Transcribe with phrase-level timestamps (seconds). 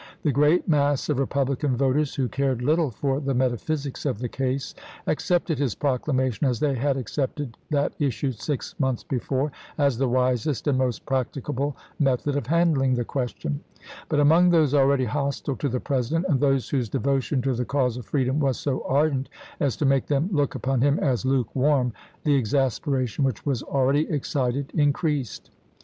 [0.23, 4.73] The great mass of Eepublican voters, who cared little for the metaphysics of the case,
[5.05, 10.65] accepted his proclamation, as they had accepted that issued six months before, as the wisest
[10.65, 13.59] and most practicable method of handling the question;
[14.09, 17.95] but among those already hostile to the President, and those whose devotion to the cause
[17.95, 19.29] of freedom was so ardent
[19.59, 21.93] as to make them look upon him as luke warm,
[22.23, 25.51] the exasperation which was already excited increased.